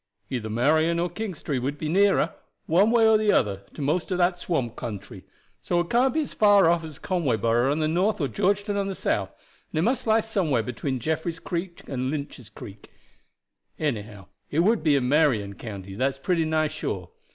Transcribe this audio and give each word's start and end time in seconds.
"Either 0.31 0.49
Marion 0.49 0.97
or 0.97 1.11
Kingstree 1.11 1.59
would 1.59 1.77
be 1.77 1.87
nearer, 1.87 2.33
one 2.65 2.89
way 2.89 3.07
or 3.07 3.19
the 3.19 3.31
other, 3.31 3.61
to 3.75 3.83
most 3.83 4.09
of 4.09 4.17
the 4.17 4.33
swamp 4.33 4.75
country. 4.75 5.25
So 5.61 5.79
it 5.79 5.91
can't 5.91 6.11
be 6.15 6.21
as 6.21 6.33
far 6.33 6.67
as 6.71 6.97
Conwayborough 6.97 7.71
on 7.71 7.77
the 7.81 7.87
north 7.87 8.19
or 8.19 8.27
Georgetown 8.27 8.77
on 8.77 8.87
the 8.87 8.95
south, 8.95 9.29
and 9.71 9.77
it 9.77 9.83
must 9.83 10.07
lie 10.07 10.21
somewhere 10.21 10.63
between 10.63 10.99
Jeffries' 10.99 11.37
Creek 11.37 11.83
and 11.87 12.09
Lynch's 12.09 12.49
Creek; 12.49 12.89
anyhow 13.77 14.25
it 14.49 14.61
would 14.61 14.81
be 14.81 14.95
in 14.95 15.07
Marion 15.07 15.53
County 15.53 15.93
that's 15.93 16.17
pretty 16.17 16.45
nigh 16.45 16.67
sure. 16.67 17.11